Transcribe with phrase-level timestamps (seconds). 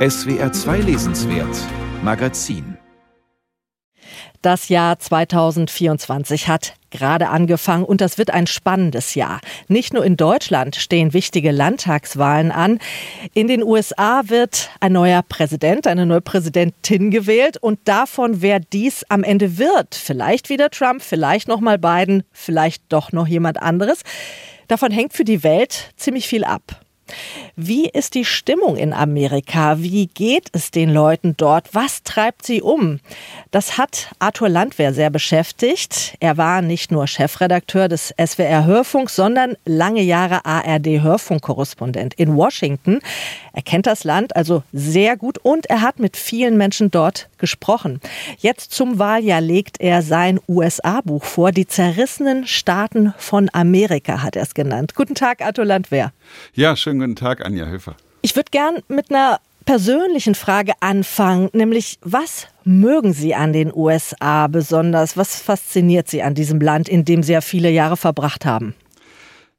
[0.00, 1.58] SWR 2 Lesenswert
[2.02, 2.78] Magazin
[4.40, 9.42] das Jahr 2024 hat gerade angefangen und das wird ein spannendes Jahr.
[9.68, 12.78] Nicht nur in Deutschland stehen wichtige Landtagswahlen an.
[13.34, 19.04] In den USA wird ein neuer Präsident, eine neue Präsidentin gewählt und davon, wer dies
[19.10, 24.00] am Ende wird, vielleicht wieder Trump, vielleicht noch mal Biden, vielleicht doch noch jemand anderes,
[24.68, 26.80] davon hängt für die Welt ziemlich viel ab.
[27.62, 29.80] Wie ist die Stimmung in Amerika?
[29.80, 31.68] Wie geht es den Leuten dort?
[31.74, 33.00] Was treibt sie um?
[33.50, 36.16] Das hat Arthur Landwehr sehr beschäftigt.
[36.20, 43.00] Er war nicht nur Chefredakteur des SWR Hörfunks, sondern lange Jahre ARD Hörfunkkorrespondent in Washington.
[43.52, 48.00] Er kennt das Land also sehr gut und er hat mit vielen Menschen dort gesprochen.
[48.38, 51.52] Jetzt zum Wahljahr legt er sein USA-Buch vor.
[51.52, 54.94] Die zerrissenen Staaten von Amerika hat er es genannt.
[54.94, 56.12] Guten Tag, Arthur Landwehr.
[56.54, 57.96] Ja, schönen guten Tag, Anja Höfer.
[58.22, 64.46] Ich würde gern mit einer persönlichen Frage anfangen, nämlich was mögen Sie an den USA
[64.46, 65.16] besonders?
[65.16, 68.74] Was fasziniert Sie an diesem Land, in dem Sie ja viele Jahre verbracht haben?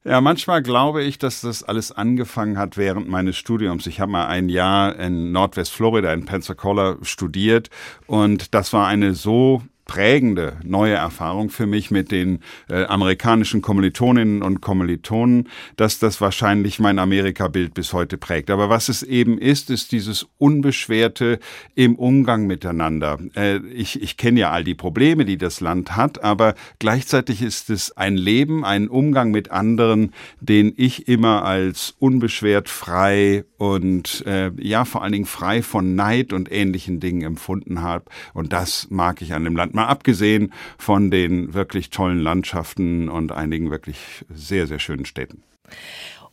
[0.04, 3.86] Ja, manchmal glaube ich, dass das alles angefangen hat während meines Studiums.
[3.86, 7.70] Ich habe mal ein Jahr in Nordwestflorida in Pensacola studiert
[8.06, 9.62] und das war eine so
[9.92, 12.38] prägende neue Erfahrung für mich mit den
[12.70, 18.48] äh, amerikanischen Kommilitoninnen und Kommilitonen, dass das wahrscheinlich mein Amerika-Bild bis heute prägt.
[18.48, 21.40] Aber was es eben ist, ist dieses Unbeschwerte
[21.74, 23.18] im Umgang miteinander.
[23.36, 27.68] Äh, ich ich kenne ja all die Probleme, die das Land hat, aber gleichzeitig ist
[27.68, 34.52] es ein Leben, ein Umgang mit anderen, den ich immer als unbeschwert frei und äh,
[34.58, 38.06] ja vor allen Dingen frei von Neid und ähnlichen Dingen empfunden habe.
[38.32, 43.32] Und das mag ich an dem Land Mal abgesehen von den wirklich tollen Landschaften und
[43.32, 45.42] einigen wirklich sehr, sehr schönen Städten.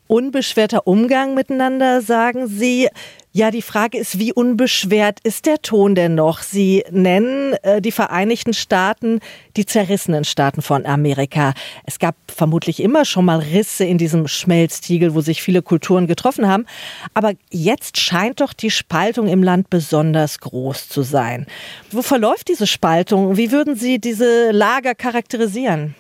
[0.05, 2.89] Unbeschwerter Umgang miteinander, sagen Sie.
[3.31, 6.41] Ja, die Frage ist, wie unbeschwert ist der Ton denn noch?
[6.41, 9.19] Sie nennen äh, die Vereinigten Staaten
[9.55, 11.53] die zerrissenen Staaten von Amerika.
[11.85, 16.47] Es gab vermutlich immer schon mal Risse in diesem Schmelztiegel, wo sich viele Kulturen getroffen
[16.47, 16.65] haben.
[17.13, 21.45] Aber jetzt scheint doch die Spaltung im Land besonders groß zu sein.
[21.91, 23.37] Wo verläuft diese Spaltung?
[23.37, 25.93] Wie würden Sie diese Lager charakterisieren?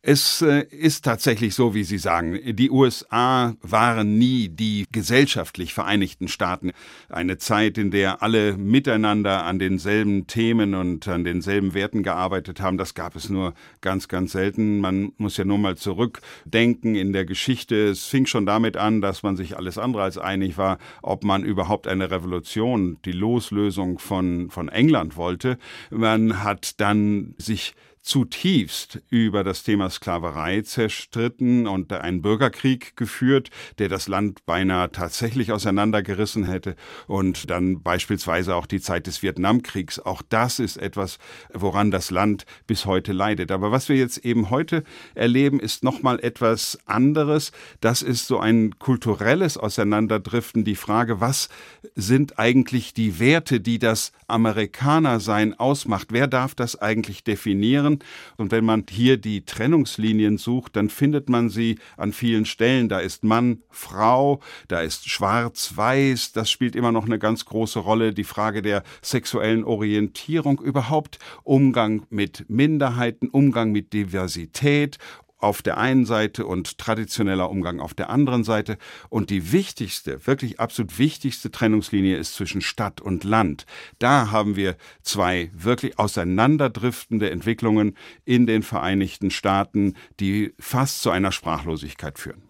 [0.00, 2.38] Es äh, ist tatsächlich so, wie Sie sagen.
[2.54, 6.70] Die USA waren nie die gesellschaftlich Vereinigten Staaten.
[7.08, 12.78] Eine Zeit, in der alle miteinander an denselben Themen und an denselben Werten gearbeitet haben,
[12.78, 14.78] das gab es nur ganz, ganz selten.
[14.78, 17.88] Man muss ja nur mal zurückdenken in der Geschichte.
[17.88, 21.42] Es fing schon damit an, dass man sich alles andere als einig war, ob man
[21.42, 25.58] überhaupt eine Revolution, die Loslösung von, von England wollte.
[25.90, 27.74] Man hat dann sich
[28.08, 35.52] zutiefst über das Thema Sklaverei zerstritten und einen Bürgerkrieg geführt, der das Land beinahe tatsächlich
[35.52, 36.74] auseinandergerissen hätte
[37.06, 39.98] und dann beispielsweise auch die Zeit des Vietnamkriegs.
[39.98, 41.18] Auch das ist etwas,
[41.52, 43.52] woran das Land bis heute leidet.
[43.52, 47.52] Aber was wir jetzt eben heute erleben, ist nochmal etwas anderes.
[47.82, 51.50] Das ist so ein kulturelles Auseinanderdriften, die Frage, was
[51.94, 56.08] sind eigentlich die Werte, die das Amerikanersein ausmacht?
[56.10, 57.97] Wer darf das eigentlich definieren?
[58.36, 62.88] Und wenn man hier die Trennungslinien sucht, dann findet man sie an vielen Stellen.
[62.88, 66.32] Da ist Mann, Frau, da ist Schwarz-Weiß.
[66.32, 68.12] Das spielt immer noch eine ganz große Rolle.
[68.12, 74.98] Die Frage der sexuellen Orientierung, überhaupt Umgang mit Minderheiten, Umgang mit Diversität
[75.38, 78.76] auf der einen Seite und traditioneller Umgang auf der anderen Seite.
[79.08, 83.66] Und die wichtigste, wirklich absolut wichtigste Trennungslinie ist zwischen Stadt und Land.
[83.98, 91.32] Da haben wir zwei wirklich auseinanderdriftende Entwicklungen in den Vereinigten Staaten, die fast zu einer
[91.32, 92.42] Sprachlosigkeit führen.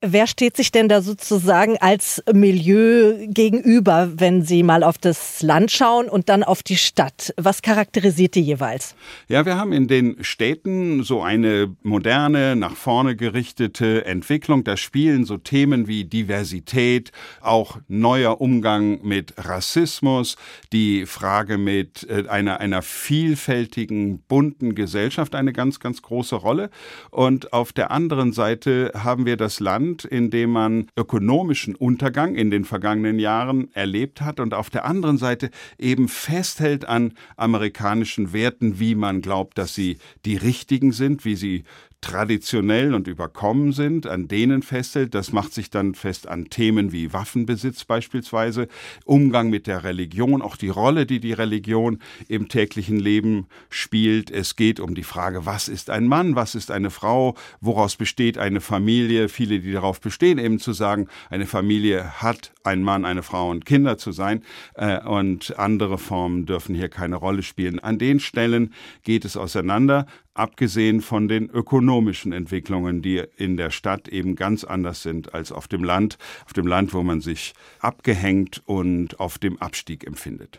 [0.00, 5.70] Wer steht sich denn da sozusagen als Milieu gegenüber, wenn Sie mal auf das Land
[5.70, 7.32] schauen und dann auf die Stadt?
[7.38, 8.94] Was charakterisiert die jeweils?
[9.28, 14.62] Ja, wir haben in den Städten so eine moderne, nach vorne gerichtete Entwicklung.
[14.62, 20.36] Da spielen so Themen wie Diversität, auch neuer Umgang mit Rassismus,
[20.72, 26.68] die Frage mit äh, einer, einer vielfältigen, bunten Gesellschaft eine ganz, ganz große Rolle.
[27.10, 32.34] Und auf der anderen Seite haben wir das Land, Land, in dem man ökonomischen Untergang
[32.34, 38.32] in den vergangenen Jahren erlebt hat und auf der anderen Seite eben festhält an amerikanischen
[38.32, 41.64] Werten, wie man glaubt, dass sie die richtigen sind, wie sie
[42.04, 45.14] traditionell und überkommen sind, an denen festhält.
[45.14, 48.68] Das macht sich dann fest an Themen wie Waffenbesitz beispielsweise,
[49.06, 51.98] Umgang mit der Religion, auch die Rolle, die die Religion
[52.28, 54.30] im täglichen Leben spielt.
[54.30, 58.36] Es geht um die Frage, was ist ein Mann, was ist eine Frau, woraus besteht
[58.36, 59.30] eine Familie.
[59.30, 63.64] Viele, die darauf bestehen, eben zu sagen, eine Familie hat ein Mann, eine Frau und
[63.64, 64.42] Kinder zu sein
[64.74, 67.78] äh, und andere Formen dürfen hier keine Rolle spielen.
[67.78, 68.74] An den Stellen
[69.04, 75.02] geht es auseinander abgesehen von den ökonomischen Entwicklungen, die in der Stadt eben ganz anders
[75.02, 79.60] sind als auf dem Land, auf dem Land, wo man sich abgehängt und auf dem
[79.60, 80.58] Abstieg empfindet.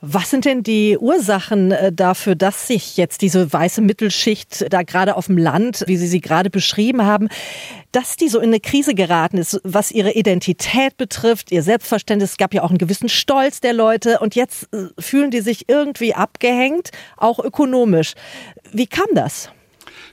[0.00, 5.16] Was sind denn die Ursachen äh, dafür, dass sich jetzt diese weiße Mittelschicht da gerade
[5.16, 7.28] auf dem Land, wie Sie sie gerade beschrieben haben,
[7.92, 12.32] dass die so in eine Krise geraten ist, was ihre Identität betrifft, ihr Selbstverständnis?
[12.32, 15.68] Es gab ja auch einen gewissen Stolz der Leute und jetzt äh, fühlen die sich
[15.68, 18.14] irgendwie abgehängt, auch ökonomisch.
[18.72, 19.50] Wie kam das?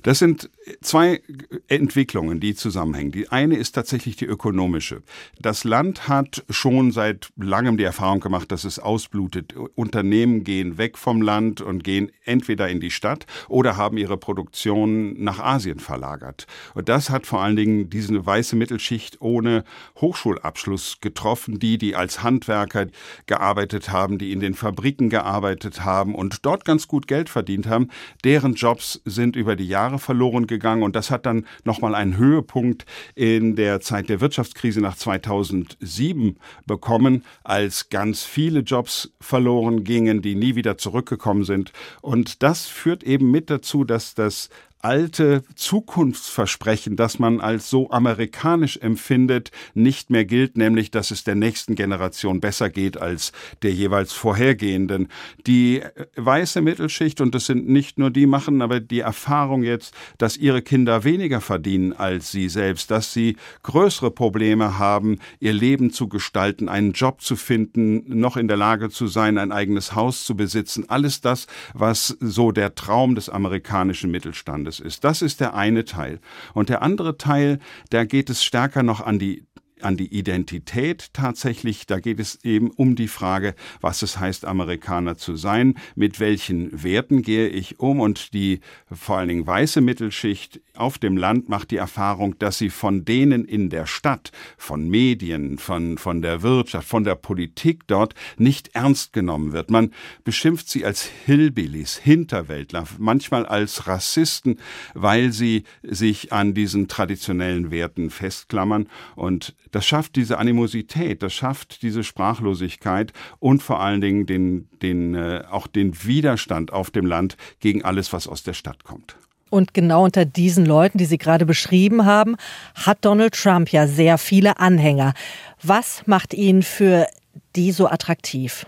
[0.03, 0.49] Das sind
[0.81, 1.21] zwei
[1.67, 3.11] Entwicklungen, die zusammenhängen.
[3.11, 5.03] Die eine ist tatsächlich die ökonomische.
[5.39, 9.53] Das Land hat schon seit langem die Erfahrung gemacht, dass es ausblutet.
[9.75, 15.21] Unternehmen gehen weg vom Land und gehen entweder in die Stadt oder haben ihre Produktion
[15.21, 16.47] nach Asien verlagert.
[16.73, 19.63] Und das hat vor allen Dingen diese weiße Mittelschicht ohne
[19.99, 22.87] Hochschulabschluss getroffen, die, die als Handwerker
[23.25, 27.89] gearbeitet haben, die in den Fabriken gearbeitet haben und dort ganz gut Geld verdient haben.
[28.23, 32.85] Deren Jobs sind über die Jahre verloren gegangen und das hat dann nochmal einen Höhepunkt
[33.15, 40.35] in der Zeit der Wirtschaftskrise nach 2007 bekommen, als ganz viele Jobs verloren gingen, die
[40.35, 41.73] nie wieder zurückgekommen sind.
[42.01, 44.49] Und das führt eben mit dazu, dass das
[44.83, 51.35] alte Zukunftsversprechen, das man als so amerikanisch empfindet, nicht mehr gilt, nämlich dass es der
[51.35, 53.31] nächsten Generation besser geht als
[53.61, 55.07] der jeweils vorhergehenden.
[55.47, 55.81] Die
[56.17, 60.61] weiße Mittelschicht, und das sind nicht nur die, machen aber die Erfahrung jetzt, dass ihre
[60.61, 66.67] Kinder weniger verdienen als sie selbst, dass sie größere Probleme haben, ihr Leben zu gestalten,
[66.67, 70.89] einen Job zu finden, noch in der Lage zu sein, ein eigenes Haus zu besitzen.
[70.89, 75.03] Alles das, was so der Traum des amerikanischen Mittelstandes Gottes ist.
[75.03, 76.19] Das ist der eine Teil.
[76.53, 77.59] Und der andere Teil,
[77.89, 79.45] da geht es stärker noch an die
[79.83, 81.85] an die Identität tatsächlich.
[81.85, 86.83] Da geht es eben um die Frage, was es heißt, Amerikaner zu sein, mit welchen
[86.83, 88.59] Werten gehe ich um und die
[88.91, 93.45] vor allen Dingen weiße Mittelschicht auf dem Land macht die Erfahrung, dass sie von denen
[93.45, 99.13] in der Stadt, von Medien, von, von der Wirtschaft, von der Politik dort nicht ernst
[99.13, 99.69] genommen wird.
[99.69, 99.91] Man
[100.23, 104.59] beschimpft sie als Hillbillies, Hinterwäldler, manchmal als Rassisten,
[104.95, 111.81] weil sie sich an diesen traditionellen Werten festklammern und das schafft diese Animosität, das schafft
[111.81, 117.37] diese Sprachlosigkeit und vor allen Dingen den, den, äh, auch den Widerstand auf dem Land
[117.59, 119.17] gegen alles, was aus der Stadt kommt.
[119.49, 122.37] Und genau unter diesen Leuten, die Sie gerade beschrieben haben,
[122.75, 125.13] hat Donald Trump ja sehr viele Anhänger.
[125.61, 127.07] Was macht ihn für
[127.55, 128.65] die so attraktiv?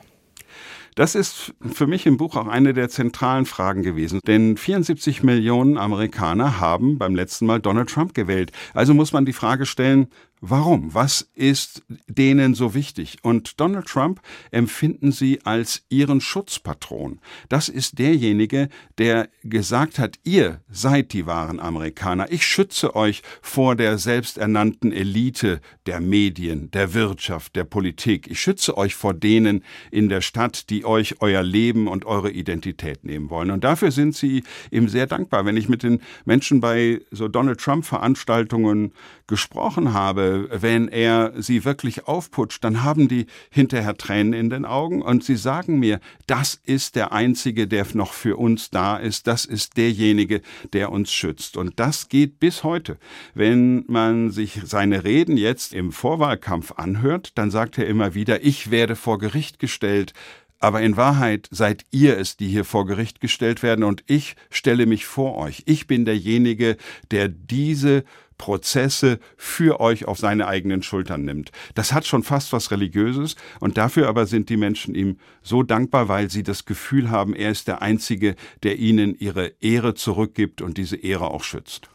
[0.95, 4.21] Das ist für mich im Buch auch eine der zentralen Fragen gewesen.
[4.25, 8.53] Denn 74 Millionen Amerikaner haben beim letzten Mal Donald Trump gewählt.
[8.73, 10.07] Also muss man die Frage stellen,
[10.47, 10.93] Warum?
[10.93, 13.17] Was ist denen so wichtig?
[13.23, 14.21] Und Donald Trump
[14.51, 17.19] empfinden sie als ihren Schutzpatron.
[17.49, 18.69] Das ist derjenige,
[18.99, 22.31] der gesagt hat, ihr seid die wahren Amerikaner.
[22.31, 28.29] Ich schütze euch vor der selbsternannten Elite der Medien, der Wirtschaft, der Politik.
[28.29, 33.03] Ich schütze euch vor denen in der Stadt, die euch euer Leben und eure Identität
[33.03, 33.49] nehmen wollen.
[33.49, 35.43] Und dafür sind sie ihm sehr dankbar.
[35.47, 38.93] Wenn ich mit den Menschen bei so Donald Trump Veranstaltungen
[39.25, 45.01] gesprochen habe, wenn er sie wirklich aufputscht, dann haben die hinterher Tränen in den Augen
[45.01, 49.45] und sie sagen mir, das ist der Einzige, der noch für uns da ist, das
[49.45, 50.41] ist derjenige,
[50.73, 51.57] der uns schützt.
[51.57, 52.97] Und das geht bis heute.
[53.33, 58.71] Wenn man sich seine Reden jetzt im Vorwahlkampf anhört, dann sagt er immer wieder, ich
[58.71, 60.13] werde vor Gericht gestellt,
[60.59, 64.85] aber in Wahrheit seid ihr es, die hier vor Gericht gestellt werden und ich stelle
[64.85, 65.63] mich vor euch.
[65.65, 66.77] Ich bin derjenige,
[67.11, 68.03] der diese
[68.37, 71.51] Prozesse für euch auf seine eigenen Schultern nimmt.
[71.73, 76.07] Das hat schon fast was Religiöses und dafür aber sind die Menschen ihm so dankbar,
[76.07, 80.77] weil sie das Gefühl haben, er ist der Einzige, der ihnen ihre Ehre zurückgibt und
[80.77, 81.89] diese Ehre auch schützt.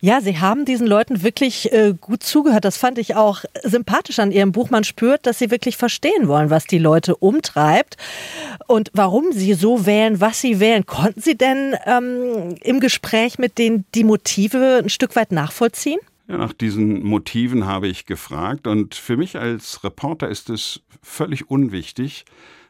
[0.00, 2.64] Ja, Sie haben diesen Leuten wirklich äh, gut zugehört.
[2.64, 4.70] Das fand ich auch sympathisch an Ihrem Buch.
[4.70, 7.96] Man spürt, dass Sie wirklich verstehen wollen, was die Leute umtreibt
[8.66, 10.86] und warum sie so wählen, was sie wählen.
[10.86, 16.00] Konnten Sie denn ähm, im Gespräch mit denen die Motive ein Stück weit nachvollziehen?
[16.28, 22.24] Nach diesen Motiven habe ich gefragt und für mich als Reporter ist es völlig unwichtig,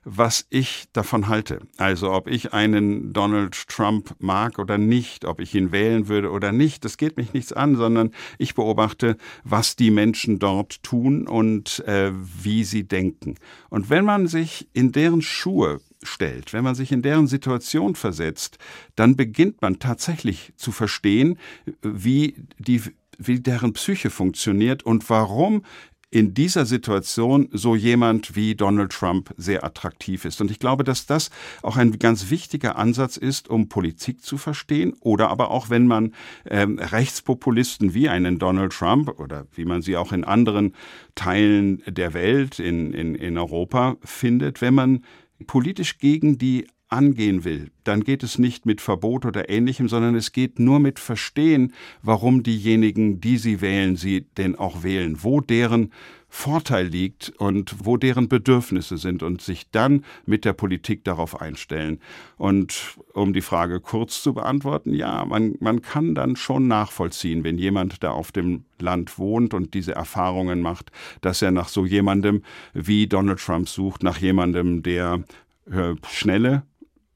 [0.04, 1.60] was ich davon halte.
[1.76, 6.52] Also ob ich einen Donald Trump mag oder nicht, ob ich ihn wählen würde oder
[6.52, 11.80] nicht, das geht mich nichts an, sondern ich beobachte, was die Menschen dort tun und
[11.86, 13.36] äh, wie sie denken.
[13.70, 18.58] Und wenn man sich in deren Schuhe stellt, wenn man sich in deren Situation versetzt,
[18.96, 21.38] dann beginnt man tatsächlich zu verstehen,
[21.82, 22.82] wie die
[23.18, 25.64] wie deren Psyche funktioniert und warum
[26.12, 30.42] in dieser Situation so jemand wie Donald Trump sehr attraktiv ist.
[30.42, 31.30] Und ich glaube, dass das
[31.62, 36.12] auch ein ganz wichtiger Ansatz ist, um Politik zu verstehen oder aber auch, wenn man
[36.44, 40.74] ähm, Rechtspopulisten wie einen Donald Trump oder wie man sie auch in anderen
[41.14, 45.04] Teilen der Welt, in, in, in Europa findet, wenn man
[45.46, 50.32] politisch gegen die angehen will, dann geht es nicht mit Verbot oder ähnlichem, sondern es
[50.32, 51.72] geht nur mit Verstehen,
[52.02, 55.90] warum diejenigen, die sie wählen, sie denn auch wählen, wo deren
[56.34, 62.00] Vorteil liegt und wo deren Bedürfnisse sind und sich dann mit der Politik darauf einstellen.
[62.38, 67.58] Und um die Frage kurz zu beantworten, ja, man, man kann dann schon nachvollziehen, wenn
[67.58, 72.42] jemand da auf dem Land wohnt und diese Erfahrungen macht, dass er nach so jemandem
[72.72, 75.24] wie Donald Trump sucht, nach jemandem, der
[75.70, 76.62] äh, schnelle,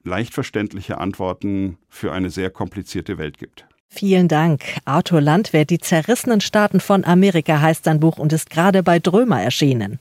[0.07, 3.67] leicht verständliche Antworten für eine sehr komplizierte Welt gibt.
[3.89, 4.63] Vielen Dank.
[4.85, 9.43] Arthur Landwehr, Die zerrissenen Staaten von Amerika heißt sein Buch und ist gerade bei Drömer
[9.43, 9.95] erschienen.